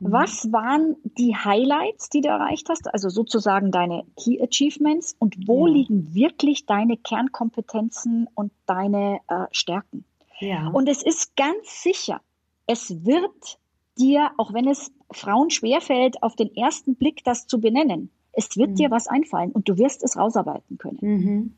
Mhm. 0.00 0.12
Was 0.12 0.52
waren 0.52 0.96
die 1.04 1.34
Highlights, 1.34 2.08
die 2.08 2.20
du 2.20 2.28
erreicht 2.28 2.68
hast, 2.68 2.92
also 2.92 3.08
sozusagen 3.08 3.70
deine 3.70 4.04
Key 4.16 4.40
Achievements 4.42 5.16
und 5.18 5.46
wo 5.46 5.66
ja. 5.66 5.74
liegen 5.74 6.14
wirklich 6.14 6.66
deine 6.66 6.96
Kernkompetenzen 6.96 8.28
und 8.34 8.52
deine 8.66 9.20
äh, 9.28 9.46
Stärken? 9.50 10.04
Ja. 10.40 10.68
Und 10.68 10.88
es 10.88 11.02
ist 11.02 11.36
ganz 11.36 11.82
sicher, 11.82 12.20
es 12.66 13.04
wird 13.04 13.58
dir, 13.98 14.30
auch 14.36 14.52
wenn 14.52 14.68
es 14.68 14.92
Frauen 15.10 15.50
schwerfällt, 15.50 16.22
auf 16.22 16.36
den 16.36 16.54
ersten 16.54 16.96
Blick 16.96 17.24
das 17.24 17.46
zu 17.46 17.60
benennen, 17.60 18.10
es 18.32 18.56
wird 18.56 18.70
mhm. 18.70 18.74
dir 18.74 18.90
was 18.90 19.06
einfallen 19.06 19.50
und 19.52 19.68
du 19.68 19.78
wirst 19.78 20.04
es 20.04 20.16
rausarbeiten 20.16 20.78
können. 20.78 20.98
Mhm. 21.00 21.54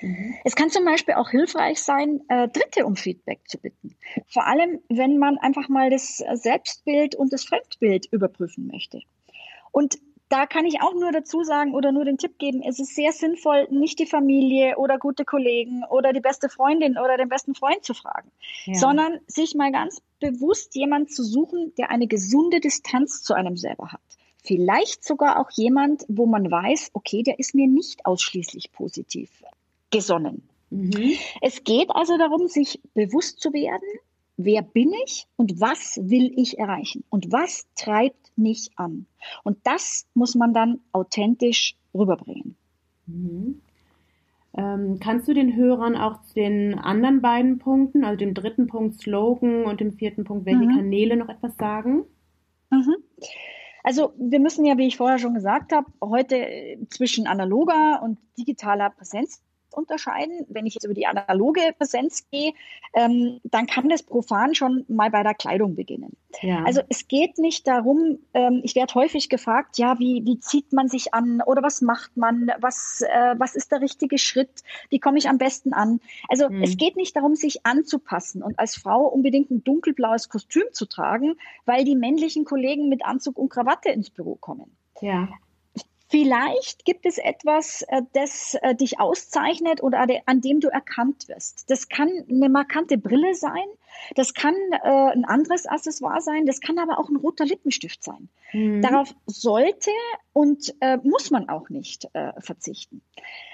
Mhm. 0.00 0.34
Es 0.44 0.54
kann 0.56 0.70
zum 0.70 0.84
Beispiel 0.84 1.14
auch 1.14 1.30
hilfreich 1.30 1.80
sein, 1.82 2.22
äh, 2.28 2.48
Dritte 2.48 2.86
um 2.86 2.96
Feedback 2.96 3.40
zu 3.46 3.58
bitten. 3.58 3.96
Vor 4.26 4.46
allem, 4.46 4.80
wenn 4.88 5.18
man 5.18 5.38
einfach 5.38 5.68
mal 5.68 5.90
das 5.90 6.18
Selbstbild 6.34 7.14
und 7.14 7.32
das 7.32 7.44
Fremdbild 7.44 8.06
überprüfen 8.06 8.66
möchte. 8.66 9.00
Und 9.72 9.98
da 10.28 10.46
kann 10.46 10.66
ich 10.66 10.80
auch 10.80 10.94
nur 10.94 11.12
dazu 11.12 11.44
sagen 11.44 11.74
oder 11.74 11.92
nur 11.92 12.04
den 12.04 12.18
Tipp 12.18 12.38
geben, 12.38 12.62
es 12.62 12.78
ist 12.80 12.94
sehr 12.94 13.12
sinnvoll, 13.12 13.68
nicht 13.70 13.98
die 13.98 14.06
Familie 14.06 14.76
oder 14.78 14.98
gute 14.98 15.24
Kollegen 15.24 15.84
oder 15.90 16.12
die 16.12 16.20
beste 16.20 16.48
Freundin 16.48 16.98
oder 16.98 17.16
den 17.16 17.28
besten 17.28 17.54
Freund 17.54 17.84
zu 17.84 17.94
fragen, 17.94 18.30
ja. 18.64 18.74
sondern 18.74 19.20
sich 19.26 19.54
mal 19.54 19.70
ganz 19.70 20.02
bewusst 20.20 20.74
jemand 20.74 21.12
zu 21.12 21.22
suchen, 21.22 21.72
der 21.76 21.90
eine 21.90 22.06
gesunde 22.06 22.60
Distanz 22.60 23.22
zu 23.22 23.34
einem 23.34 23.56
selber 23.56 23.92
hat. 23.92 24.00
Vielleicht 24.42 25.04
sogar 25.04 25.38
auch 25.38 25.50
jemand, 25.52 26.04
wo 26.08 26.26
man 26.26 26.50
weiß, 26.50 26.90
okay, 26.94 27.22
der 27.22 27.38
ist 27.38 27.54
mir 27.54 27.68
nicht 27.68 28.04
ausschließlich 28.04 28.72
positiv 28.72 29.30
gesonnen. 29.94 30.48
Mhm. 30.70 31.12
Es 31.40 31.64
geht 31.64 31.90
also 31.90 32.18
darum, 32.18 32.48
sich 32.48 32.80
bewusst 32.94 33.40
zu 33.40 33.52
werden, 33.52 33.88
wer 34.36 34.62
bin 34.62 34.92
ich 35.04 35.26
und 35.36 35.60
was 35.60 36.00
will 36.02 36.32
ich 36.36 36.58
erreichen 36.58 37.04
und 37.10 37.30
was 37.30 37.66
treibt 37.76 38.32
mich 38.36 38.70
an. 38.76 39.06
Und 39.44 39.58
das 39.64 40.06
muss 40.14 40.34
man 40.34 40.52
dann 40.52 40.80
authentisch 40.92 41.76
rüberbringen. 41.94 42.56
Mhm. 43.06 43.60
Ähm, 44.56 44.98
kannst 45.00 45.26
du 45.26 45.34
den 45.34 45.56
Hörern 45.56 45.96
auch 45.96 46.22
zu 46.22 46.34
den 46.34 46.78
anderen 46.78 47.20
beiden 47.20 47.58
Punkten, 47.58 48.04
also 48.04 48.16
dem 48.16 48.34
dritten 48.34 48.66
Punkt 48.66 49.00
Slogan 49.00 49.64
und 49.64 49.80
dem 49.80 49.92
vierten 49.92 50.24
Punkt, 50.24 50.46
welche 50.46 50.66
mhm. 50.66 50.76
Kanäle 50.76 51.16
noch 51.16 51.28
etwas 51.28 51.56
sagen? 51.56 52.04
Mhm. 52.70 52.96
Also 53.82 54.14
wir 54.16 54.40
müssen 54.40 54.64
ja, 54.64 54.78
wie 54.78 54.86
ich 54.86 54.96
vorher 54.96 55.18
schon 55.18 55.34
gesagt 55.34 55.72
habe, 55.72 55.86
heute 56.00 56.78
zwischen 56.88 57.26
analoger 57.26 58.00
und 58.02 58.18
digitaler 58.38 58.90
Präsenz 58.90 59.42
unterscheiden. 59.74 60.46
Wenn 60.48 60.66
ich 60.66 60.74
jetzt 60.74 60.84
über 60.84 60.94
die 60.94 61.06
analoge 61.06 61.60
Präsenz 61.76 62.28
gehe, 62.30 62.52
ähm, 62.94 63.40
dann 63.44 63.66
kann 63.66 63.88
das 63.88 64.02
profan 64.02 64.54
schon 64.54 64.84
mal 64.88 65.10
bei 65.10 65.22
der 65.22 65.34
Kleidung 65.34 65.74
beginnen. 65.74 66.16
Ja. 66.42 66.64
Also 66.64 66.80
es 66.88 67.08
geht 67.08 67.38
nicht 67.38 67.66
darum, 67.66 68.18
ähm, 68.34 68.60
ich 68.64 68.74
werde 68.74 68.94
häufig 68.94 69.28
gefragt, 69.28 69.78
ja, 69.78 69.98
wie, 69.98 70.22
wie 70.24 70.38
zieht 70.40 70.72
man 70.72 70.88
sich 70.88 71.14
an 71.14 71.42
oder 71.44 71.62
was 71.62 71.80
macht 71.80 72.16
man, 72.16 72.50
was, 72.60 73.02
äh, 73.02 73.34
was 73.38 73.54
ist 73.54 73.72
der 73.72 73.80
richtige 73.80 74.18
Schritt, 74.18 74.62
wie 74.90 74.98
komme 74.98 75.18
ich 75.18 75.28
am 75.28 75.38
besten 75.38 75.72
an. 75.72 76.00
Also 76.28 76.48
mhm. 76.48 76.62
es 76.62 76.76
geht 76.76 76.96
nicht 76.96 77.16
darum, 77.16 77.34
sich 77.34 77.66
anzupassen 77.66 78.42
und 78.42 78.58
als 78.58 78.76
Frau 78.76 79.06
unbedingt 79.06 79.50
ein 79.50 79.64
dunkelblaues 79.64 80.28
Kostüm 80.28 80.64
zu 80.72 80.86
tragen, 80.86 81.36
weil 81.64 81.84
die 81.84 81.96
männlichen 81.96 82.44
Kollegen 82.44 82.88
mit 82.88 83.04
Anzug 83.04 83.38
und 83.38 83.48
Krawatte 83.48 83.90
ins 83.90 84.10
Büro 84.10 84.36
kommen. 84.36 84.76
Ja. 85.00 85.28
Vielleicht 86.14 86.84
gibt 86.84 87.06
es 87.06 87.18
etwas, 87.18 87.82
äh, 87.88 88.02
das 88.12 88.56
äh, 88.62 88.76
dich 88.76 89.00
auszeichnet 89.00 89.82
oder 89.82 90.06
an 90.26 90.40
dem 90.40 90.60
du 90.60 90.68
erkannt 90.68 91.26
wirst. 91.26 91.68
Das 91.70 91.88
kann 91.88 92.08
eine 92.30 92.48
markante 92.48 92.98
Brille 92.98 93.34
sein, 93.34 93.66
das 94.14 94.34
kann 94.34 94.54
äh, 94.70 94.88
ein 94.88 95.24
anderes 95.24 95.66
Accessoire 95.66 96.20
sein, 96.20 96.46
das 96.46 96.60
kann 96.60 96.78
aber 96.78 96.98
auch 96.98 97.08
ein 97.08 97.16
roter 97.16 97.44
Lippenstift 97.44 98.02
sein. 98.02 98.28
Mhm. 98.52 98.82
Darauf 98.82 99.14
sollte 99.26 99.90
und 100.32 100.74
muss 101.04 101.30
man 101.30 101.48
auch 101.48 101.68
nicht 101.68 102.08
verzichten. 102.38 103.02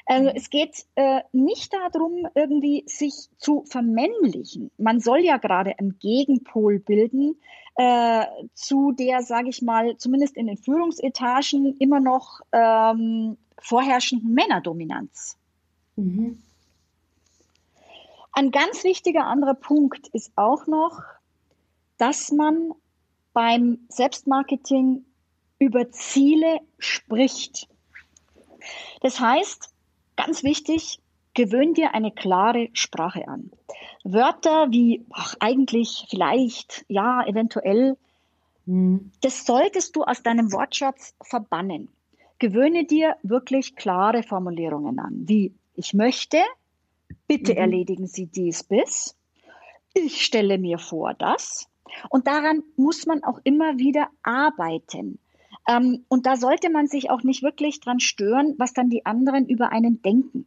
Also 0.07 0.31
mhm. 0.31 0.37
es 0.37 0.49
geht 0.49 0.87
nicht 1.33 1.75
darum, 1.75 2.27
irgendwie 2.35 2.85
sich 2.87 3.29
zu 3.37 3.65
vermännlichen. 3.67 4.71
Man 4.79 5.01
soll 5.01 5.21
ja 5.21 5.37
gerade 5.37 5.79
einen 5.79 5.99
Gegenpol 5.99 6.79
bilden 6.79 7.37
äh, 7.77 8.27
zu 8.55 8.93
der, 8.93 9.23
sage 9.23 9.49
ich 9.49 9.63
mal, 9.63 9.97
zumindest 9.97 10.37
in 10.37 10.47
den 10.47 10.59
Führungsetagen 10.59 11.77
immer 11.79 12.01
noch 12.01 12.41
ähm, 12.53 13.39
vorherrschenden 13.59 14.35
Männerdominanz. 14.35 15.39
Mhm. 15.97 16.43
Ein 18.33 18.51
ganz 18.51 18.85
wichtiger 18.85 19.27
anderer 19.27 19.55
Punkt 19.55 20.09
ist 20.09 20.33
auch 20.37 20.67
noch, 20.67 21.03
dass 21.99 22.33
man 22.33 22.73
beim 23.33 23.79
Selbstmarketing 23.89 25.05
über 25.59 25.91
Ziele 25.91 26.61
spricht. 26.79 27.69
Das 29.03 29.21
heißt, 29.21 29.73
ganz 30.17 30.43
wichtig, 30.43 31.01
gewöhn 31.35 31.75
dir 31.75 31.95
eine 31.95 32.13
klare 32.13 32.71
Sprache 32.73 33.29
an. 33.29 33.51
Wörter 34.05 34.71
wie 34.71 35.05
ach, 35.11 35.35
eigentlich, 35.41 36.07
vielleicht, 36.09 36.85
ja, 36.89 37.25
eventuell, 37.27 37.97
hm. 38.67 39.13
das 39.21 39.45
solltest 39.45 39.97
du 39.97 40.03
aus 40.03 40.23
deinem 40.23 40.53
Wortschatz 40.53 41.15
verbannen. 41.23 41.89
Gewöhne 42.39 42.85
dir 42.85 43.17
wirklich 43.23 43.77
klare 43.77 44.23
Formulierungen 44.23 44.99
an, 44.99 45.29
wie 45.29 45.55
ich 45.75 45.93
möchte, 45.93 46.39
bitte 47.31 47.53
mhm. 47.53 47.59
erledigen 47.59 48.07
Sie 48.09 48.27
dies 48.27 48.65
bis, 48.65 49.17
ich 49.95 50.25
stelle 50.25 50.59
mir 50.59 50.79
vor 50.79 51.15
das. 51.15 51.69
Und 52.09 52.27
daran 52.27 52.65
muss 52.77 53.07
man 53.07 53.23
auch 53.23 53.39
immer 53.45 53.79
wieder 53.79 54.09
arbeiten. 54.25 55.21
Ähm, 55.69 56.05
und 56.09 56.27
da 56.27 56.37
sollte 56.37 56.71
man 56.71 56.89
sich 56.89 57.09
auch 57.09 57.23
nicht 57.23 57.45
wirklich 57.45 57.79
dran 57.79 58.01
stören, 58.01 58.57
was 58.59 58.73
dann 58.73 58.91
die 58.91 59.07
anderen 59.07 59.49
über 59.49 59.71
einen 59.71 60.03
denken. 60.03 60.47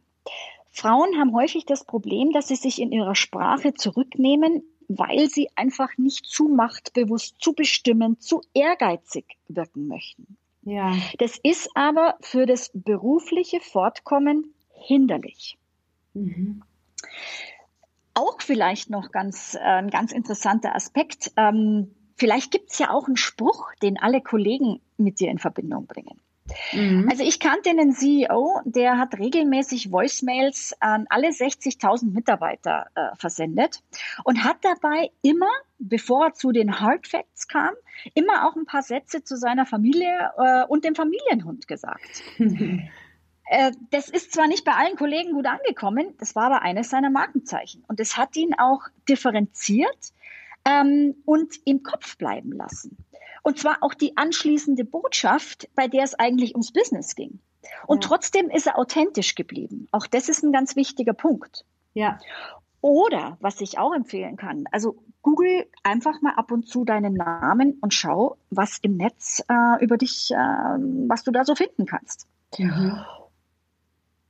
Frauen 0.70 1.18
haben 1.18 1.34
häufig 1.34 1.64
das 1.64 1.84
Problem, 1.84 2.32
dass 2.32 2.48
sie 2.48 2.56
sich 2.56 2.78
in 2.78 2.92
ihrer 2.92 3.14
Sprache 3.14 3.72
zurücknehmen, 3.72 4.62
weil 4.88 5.30
sie 5.30 5.48
einfach 5.54 5.96
nicht 5.96 6.26
zu 6.26 6.48
machtbewusst, 6.48 7.36
zu 7.38 7.54
bestimmend, 7.54 8.22
zu 8.22 8.42
ehrgeizig 8.52 9.24
wirken 9.48 9.88
möchten. 9.88 10.36
Ja. 10.62 10.94
Das 11.18 11.38
ist 11.42 11.70
aber 11.74 12.16
für 12.20 12.44
das 12.44 12.70
berufliche 12.74 13.60
Fortkommen 13.60 14.52
hinderlich. 14.86 15.56
Mhm. 16.12 16.62
Auch 18.14 18.40
vielleicht 18.40 18.90
noch 18.90 19.10
ganz, 19.10 19.54
äh, 19.54 19.58
ein 19.58 19.90
ganz 19.90 20.12
interessanter 20.12 20.74
Aspekt. 20.74 21.32
Ähm, 21.36 21.94
vielleicht 22.16 22.50
gibt 22.50 22.70
es 22.72 22.78
ja 22.78 22.90
auch 22.90 23.06
einen 23.06 23.16
Spruch, 23.16 23.72
den 23.82 23.98
alle 23.98 24.20
Kollegen 24.20 24.80
mit 24.96 25.20
dir 25.20 25.30
in 25.30 25.38
Verbindung 25.38 25.86
bringen. 25.86 26.20
Mhm. 26.72 27.08
Also 27.10 27.24
ich 27.24 27.40
kannte 27.40 27.70
einen 27.70 27.92
CEO, 27.92 28.60
der 28.64 28.98
hat 28.98 29.18
regelmäßig 29.18 29.90
Voicemails 29.90 30.74
an 30.80 31.06
alle 31.08 31.28
60.000 31.28 32.12
Mitarbeiter 32.12 32.86
äh, 32.94 33.16
versendet 33.16 33.82
und 34.24 34.44
hat 34.44 34.58
dabei 34.62 35.10
immer, 35.22 35.50
bevor 35.78 36.26
er 36.26 36.34
zu 36.34 36.52
den 36.52 36.80
Hard 36.80 37.06
Facts 37.06 37.48
kam, 37.48 37.72
immer 38.14 38.46
auch 38.46 38.56
ein 38.56 38.66
paar 38.66 38.82
Sätze 38.82 39.24
zu 39.24 39.36
seiner 39.36 39.64
Familie 39.64 40.32
äh, 40.36 40.64
und 40.66 40.84
dem 40.84 40.94
Familienhund 40.94 41.66
gesagt. 41.66 42.22
das 43.90 44.08
ist 44.08 44.32
zwar 44.32 44.46
nicht 44.46 44.64
bei 44.64 44.72
allen 44.72 44.96
Kollegen 44.96 45.32
gut 45.32 45.46
angekommen, 45.46 46.14
das 46.18 46.34
war 46.34 46.44
aber 46.44 46.62
eines 46.62 46.90
seiner 46.90 47.10
Markenzeichen. 47.10 47.84
Und 47.88 48.00
es 48.00 48.16
hat 48.16 48.36
ihn 48.36 48.54
auch 48.58 48.82
differenziert 49.08 50.12
ähm, 50.64 51.14
und 51.26 51.54
im 51.64 51.82
Kopf 51.82 52.16
bleiben 52.16 52.52
lassen. 52.52 52.96
Und 53.42 53.58
zwar 53.58 53.78
auch 53.82 53.92
die 53.92 54.16
anschließende 54.16 54.84
Botschaft, 54.84 55.68
bei 55.74 55.88
der 55.88 56.04
es 56.04 56.14
eigentlich 56.14 56.54
ums 56.54 56.72
Business 56.72 57.14
ging. 57.14 57.40
Und 57.86 58.02
ja. 58.02 58.08
trotzdem 58.08 58.48
ist 58.48 58.66
er 58.66 58.78
authentisch 58.78 59.34
geblieben. 59.34 59.88
Auch 59.92 60.06
das 60.06 60.28
ist 60.28 60.42
ein 60.42 60.52
ganz 60.52 60.76
wichtiger 60.76 61.12
Punkt. 61.12 61.64
Ja. 61.92 62.18
Oder, 62.80 63.38
was 63.40 63.60
ich 63.60 63.78
auch 63.78 63.94
empfehlen 63.94 64.36
kann, 64.36 64.64
also 64.70 64.96
google 65.22 65.66
einfach 65.82 66.20
mal 66.20 66.34
ab 66.34 66.52
und 66.52 66.68
zu 66.68 66.84
deinen 66.84 67.14
Namen 67.14 67.78
und 67.80 67.94
schau, 67.94 68.36
was 68.50 68.78
im 68.82 68.96
Netz 68.96 69.42
äh, 69.48 69.82
über 69.82 69.96
dich, 69.96 70.30
äh, 70.32 70.36
was 70.36 71.22
du 71.22 71.30
da 71.30 71.44
so 71.44 71.54
finden 71.54 71.86
kannst. 71.86 72.26
Mhm. 72.58 72.98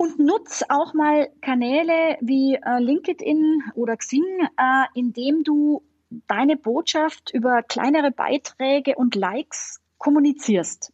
Und 0.04 0.18
nutz 0.18 0.62
auch 0.68 0.92
mal 0.92 1.30
Kanäle 1.40 2.18
wie 2.20 2.56
äh, 2.56 2.78
LinkedIn 2.78 3.62
oder 3.74 3.96
Xing, 3.96 4.22
äh, 4.58 4.84
indem 4.92 5.44
du 5.44 5.82
deine 6.26 6.58
Botschaft 6.58 7.30
über 7.32 7.62
kleinere 7.62 8.10
Beiträge 8.10 8.96
und 8.96 9.14
Likes 9.14 9.80
kommunizierst. 9.96 10.92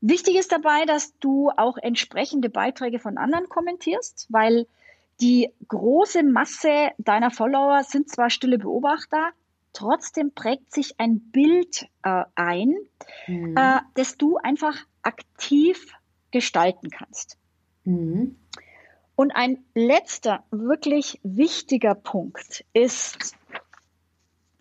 Wichtig 0.00 0.34
ist 0.34 0.50
dabei, 0.50 0.84
dass 0.84 1.16
du 1.20 1.50
auch 1.56 1.76
entsprechende 1.76 2.50
Beiträge 2.50 2.98
von 2.98 3.18
anderen 3.18 3.48
kommentierst, 3.48 4.26
weil 4.30 4.66
die 5.20 5.52
große 5.68 6.24
Masse 6.24 6.88
deiner 6.98 7.30
Follower 7.30 7.84
sind 7.84 8.10
zwar 8.10 8.30
stille 8.30 8.58
Beobachter, 8.58 9.30
trotzdem 9.72 10.32
prägt 10.34 10.74
sich 10.74 10.98
ein 10.98 11.20
Bild 11.30 11.86
äh, 12.02 12.24
ein, 12.34 12.74
mhm. 13.28 13.56
äh, 13.56 13.78
das 13.94 14.16
du 14.16 14.38
einfach 14.38 14.76
aktiv 15.02 15.92
gestalten 16.32 16.90
kannst. 16.90 17.38
Mhm. 17.88 18.36
Und 19.16 19.32
ein 19.32 19.64
letzter, 19.74 20.44
wirklich 20.50 21.18
wichtiger 21.24 21.94
Punkt 21.94 22.64
ist, 22.72 23.34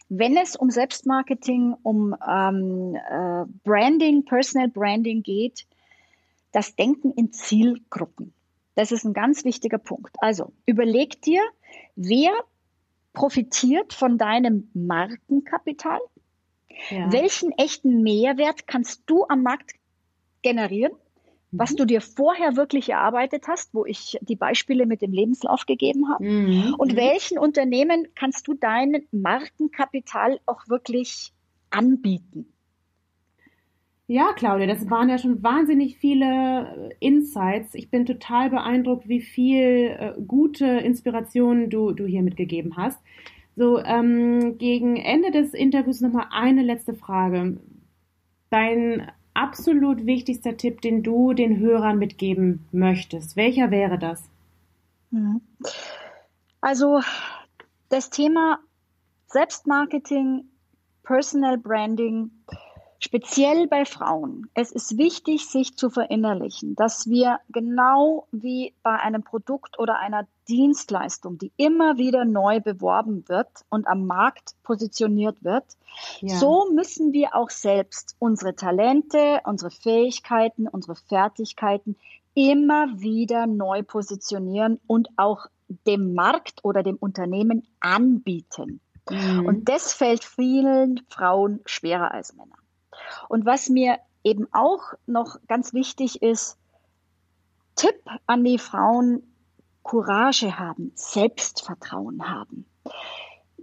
wenn 0.09 0.37
es 0.37 0.55
um 0.55 0.71
Selbstmarketing, 0.71 1.75
um 1.83 2.15
ähm, 2.27 2.95
äh, 2.95 3.45
Branding, 3.63 4.25
Personal 4.25 4.69
Branding 4.69 5.21
geht, 5.21 5.67
das 6.53 6.75
Denken 6.75 7.11
in 7.11 7.33
Zielgruppen. 7.33 8.33
Das 8.75 8.91
ist 8.91 9.03
ein 9.03 9.13
ganz 9.13 9.43
wichtiger 9.43 9.77
Punkt. 9.77 10.15
Also 10.19 10.53
überleg 10.65 11.21
dir, 11.21 11.41
wer 11.95 12.31
profitiert 13.13 13.93
von 13.93 14.17
deinem 14.17 14.69
Markenkapital? 14.73 15.99
Ja. 16.89 17.11
Welchen 17.11 17.51
echten 17.51 18.01
Mehrwert 18.01 18.67
kannst 18.67 19.03
du 19.07 19.25
am 19.27 19.43
Markt 19.43 19.73
generieren? 20.41 20.93
Was 21.51 21.71
mhm. 21.71 21.77
du 21.77 21.85
dir 21.85 22.01
vorher 22.01 22.55
wirklich 22.55 22.89
erarbeitet 22.89 23.47
hast, 23.47 23.73
wo 23.73 23.85
ich 23.85 24.17
die 24.21 24.35
Beispiele 24.35 24.85
mit 24.85 25.01
dem 25.01 25.11
Lebenslauf 25.11 25.65
gegeben 25.65 26.09
habe. 26.09 26.23
Mhm. 26.23 26.75
Und 26.77 26.93
mhm. 26.93 26.97
welchen 26.97 27.37
Unternehmen 27.37 28.07
kannst 28.15 28.47
du 28.47 28.53
dein 28.53 29.03
Markenkapital 29.11 30.39
auch 30.45 30.67
wirklich 30.67 31.31
anbieten? 31.69 32.53
Ja, 34.09 34.31
Claudia, 34.33 34.67
das 34.67 34.89
waren 34.89 35.09
ja 35.09 35.17
schon 35.17 35.43
wahnsinnig 35.43 35.97
viele 35.97 36.95
Insights. 37.01 37.75
Ich 37.75 37.89
bin 37.89 38.05
total 38.05 38.49
beeindruckt, 38.49 39.09
wie 39.09 39.19
viel 39.19 39.97
äh, 39.99 40.13
gute 40.25 40.65
Inspirationen 40.65 41.69
du, 41.69 41.91
du 41.91 42.05
hier 42.05 42.21
mitgegeben 42.21 42.77
hast. 42.77 43.01
So, 43.57 43.79
ähm, 43.79 44.57
gegen 44.59 44.95
Ende 44.95 45.31
des 45.31 45.53
Interviews 45.53 45.99
nochmal 45.99 46.27
eine 46.31 46.61
letzte 46.61 46.93
Frage. 46.93 47.59
Dein 48.49 49.11
absolut 49.37 50.05
wichtigster 50.05 50.57
Tipp, 50.57 50.81
den 50.81 51.03
du 51.03 51.33
den 51.33 51.59
Hörern 51.59 51.97
mitgeben 51.97 52.67
möchtest? 52.71 53.35
Welcher 53.35 53.71
wäre 53.71 53.99
das? 53.99 54.29
Mhm. 55.11 55.41
Also 56.59 57.01
das 57.89 58.09
Thema 58.09 58.59
Selbstmarketing, 59.27 60.45
Personal 61.03 61.57
Branding, 61.57 62.31
speziell 62.99 63.67
bei 63.67 63.85
Frauen. 63.85 64.49
Es 64.53 64.71
ist 64.71 64.97
wichtig, 64.97 65.47
sich 65.47 65.75
zu 65.75 65.89
verinnerlichen, 65.89 66.75
dass 66.75 67.07
wir 67.07 67.39
genau 67.49 68.27
wie 68.31 68.73
bei 68.83 68.99
einem 68.99 69.23
Produkt 69.23 69.77
oder 69.79 69.99
einer 69.99 70.27
Dienstleistung, 70.47 71.37
die 71.37 71.51
immer 71.57 71.97
wieder 71.97 72.25
neu 72.25 72.59
beworben 72.59 73.27
wird 73.27 73.47
und 73.69 73.87
am 73.87 74.05
Markt 74.05 74.55
positioniert 74.63 75.43
wird, 75.43 75.65
ja. 76.21 76.37
so 76.37 76.71
müssen 76.73 77.13
wir 77.13 77.35
auch 77.35 77.49
selbst 77.49 78.15
unsere 78.19 78.55
Talente, 78.55 79.41
unsere 79.43 79.71
Fähigkeiten, 79.71 80.67
unsere 80.67 80.95
Fertigkeiten 80.95 81.97
immer 82.33 82.99
wieder 82.99 83.47
neu 83.47 83.83
positionieren 83.83 84.79
und 84.87 85.09
auch 85.17 85.47
dem 85.85 86.13
Markt 86.13 86.63
oder 86.63 86.83
dem 86.83 86.95
Unternehmen 86.95 87.67
anbieten. 87.79 88.79
Mhm. 89.09 89.45
Und 89.45 89.69
das 89.69 89.93
fällt 89.93 90.23
vielen 90.23 91.01
Frauen 91.09 91.61
schwerer 91.65 92.11
als 92.11 92.35
Männer. 92.35 92.55
Und 93.29 93.45
was 93.45 93.69
mir 93.69 93.97
eben 94.23 94.47
auch 94.51 94.93
noch 95.05 95.37
ganz 95.47 95.73
wichtig 95.73 96.21
ist, 96.21 96.57
Tipp 97.75 97.95
an 98.25 98.43
die 98.43 98.57
Frauen, 98.57 99.23
Courage 99.87 100.59
haben, 100.59 100.91
Selbstvertrauen 100.95 102.29
haben, 102.29 102.65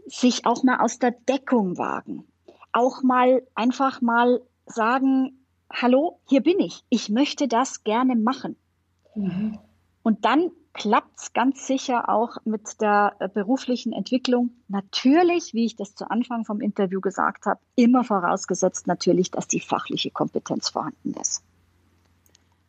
sich 0.06 0.46
auch 0.46 0.62
mal 0.62 0.80
aus 0.80 0.98
der 0.98 1.10
Deckung 1.10 1.76
wagen, 1.76 2.24
auch 2.72 3.02
mal 3.02 3.42
einfach 3.54 4.00
mal 4.00 4.40
sagen, 4.64 5.46
hallo, 5.70 6.20
hier 6.26 6.42
bin 6.42 6.60
ich, 6.60 6.82
ich 6.88 7.10
möchte 7.10 7.46
das 7.46 7.84
gerne 7.84 8.16
machen. 8.16 8.56
Mhm. 9.14 9.58
Und 10.02 10.24
dann 10.24 10.50
klappt 10.72 11.20
es 11.20 11.32
ganz 11.34 11.66
sicher 11.66 12.08
auch 12.08 12.38
mit 12.46 12.80
der 12.80 13.16
äh, 13.18 13.28
beruflichen 13.28 13.92
Entwicklung. 13.92 14.50
Natürlich, 14.68 15.52
wie 15.52 15.66
ich 15.66 15.76
das 15.76 15.94
zu 15.94 16.10
Anfang 16.10 16.46
vom 16.46 16.62
Interview 16.62 17.02
gesagt 17.02 17.44
habe, 17.44 17.60
immer 17.76 18.02
vorausgesetzt 18.02 18.86
natürlich, 18.86 19.30
dass 19.30 19.46
die 19.46 19.60
fachliche 19.60 20.10
Kompetenz 20.10 20.70
vorhanden 20.70 21.12
ist. 21.20 21.44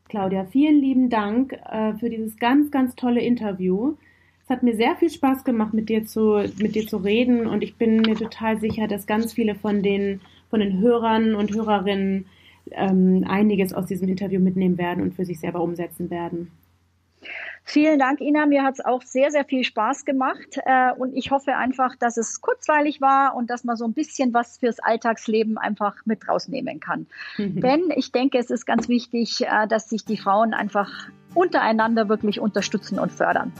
Claudia, 0.08 0.46
vielen 0.46 0.80
lieben 0.82 1.10
Dank 1.10 1.54
äh, 1.54 1.94
für 1.96 2.10
dieses 2.10 2.38
ganz, 2.38 2.70
ganz 2.72 2.96
tolle 2.96 3.22
Interview. 3.22 3.96
Es 4.44 4.50
hat 4.50 4.62
mir 4.62 4.76
sehr 4.76 4.96
viel 4.96 5.10
Spaß 5.10 5.44
gemacht, 5.44 5.74
mit 5.74 5.89
dir 5.89 6.06
zu, 6.06 6.44
mit 6.60 6.76
dir 6.76 6.86
zu 6.86 6.98
reden 6.98 7.48
und 7.48 7.63
ich 7.63 7.76
bin 7.76 8.02
mir 8.02 8.15
total 8.15 8.60
sicher, 8.60 8.88
dass 8.88 9.08
ganz 9.08 9.34
viele 9.34 9.56
von 9.56 9.82
den, 9.82 10.22
von 10.52 10.60
den 10.60 10.80
Hörern 10.80 11.34
und 11.34 11.56
Hörerinnen 11.56 12.28
ähm, 12.72 13.26
einiges 13.28 13.74
aus 13.74 13.88
diesem 13.88 14.08
Interview 14.08 14.39
mitnehmen 14.39 14.78
werden 14.78 15.04
und 15.04 15.15
für 15.15 15.26
sich 15.26 15.39
selber 15.39 15.62
umsetzen 15.62 16.12
werden. 16.12 16.52
Vielen 17.67 17.97
Dank, 17.97 18.21
Ina. 18.21 18.45
Mir 18.45 18.63
hat 18.63 18.75
es 18.75 18.86
auch 18.86 19.01
sehr, 19.01 19.32
sehr 19.32 19.43
viel 19.43 19.63
Spaß 19.63 20.06
gemacht. 20.06 20.60
Äh, 20.65 20.91
und 20.93 21.15
ich 21.15 21.32
hoffe 21.32 21.56
einfach, 21.56 21.95
dass 21.95 22.15
es 22.15 22.39
kurzweilig 22.39 23.01
war 23.01 23.36
und 23.36 23.49
dass 23.49 23.63
man 23.63 23.75
so 23.75 23.86
ein 23.86 23.93
bisschen 23.93 24.36
was 24.36 24.60
fürs 24.60 24.80
Alltagsleben 24.80 25.58
einfach 25.58 25.95
mit 26.06 26.28
rausnehmen 26.30 26.80
kann. 26.80 27.08
Mhm. 27.38 27.62
Denn 27.62 27.91
ich 27.95 28.12
denke, 28.12 28.38
es 28.38 28.51
ist 28.51 28.67
ganz 28.67 28.88
wichtig, 28.88 29.41
äh, 29.41 29.67
dass 29.67 29.89
sich 29.89 30.06
die 30.06 30.15
Frauen 30.15 30.54
einfach 30.54 31.10
untereinander 31.34 32.08
wirklich 32.08 32.39
unterstützen 32.39 32.99
und 32.99 33.12
fördern. 33.12 33.51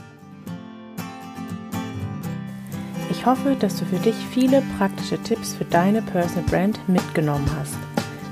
Ich 3.10 3.26
hoffe, 3.26 3.56
dass 3.58 3.76
du 3.76 3.84
für 3.86 3.98
dich 3.98 4.14
viele 4.14 4.62
praktische 4.78 5.20
Tipps 5.20 5.54
für 5.54 5.64
deine 5.64 6.00
Personal 6.00 6.44
Brand 6.48 6.88
mitgenommen 6.88 7.50
hast. 7.58 7.76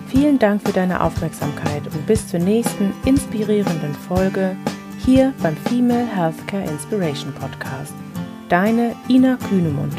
Vielen 0.07 0.39
Dank 0.39 0.63
für 0.63 0.73
deine 0.73 1.01
Aufmerksamkeit 1.01 1.83
und 1.93 2.07
bis 2.07 2.29
zur 2.29 2.39
nächsten 2.39 2.93
inspirierenden 3.05 3.93
Folge 3.95 4.57
hier 5.05 5.35
beim 5.43 5.57
Female 5.69 6.07
Healthcare 6.07 6.65
Inspiration 6.65 7.33
Podcast. 7.35 7.93
Deine 8.49 8.95
Ina 9.09 9.37
Kühnemund. 9.37 9.93